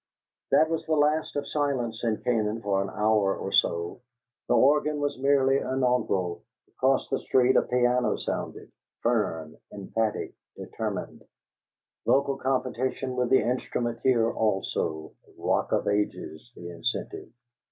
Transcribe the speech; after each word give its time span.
That 0.49 0.67
was 0.67 0.83
the 0.87 0.95
last 0.95 1.35
of 1.35 1.47
silence 1.47 2.03
in 2.03 2.23
Canaan 2.23 2.63
for 2.63 2.81
an 2.81 2.89
hour 2.89 3.35
or 3.37 3.51
so. 3.51 4.01
The 4.47 4.55
organ 4.55 4.97
was 4.99 5.19
merely 5.21 5.57
inaugural: 5.57 6.43
across 6.69 7.07
the 7.09 7.19
street 7.19 7.55
a 7.55 7.61
piano 7.61 8.15
sounded; 8.15 8.71
firm, 9.01 9.57
emphatic, 9.71 10.33
determined, 10.57 11.23
vocal 12.07 12.37
competition 12.39 13.15
with 13.15 13.29
the 13.29 13.43
instrument 13.43 13.99
here 14.01 14.31
also; 14.31 15.13
"Rock 15.37 15.71
of 15.71 15.87
Ages" 15.87 16.51
the 16.55 16.69
incentive. 16.71 17.29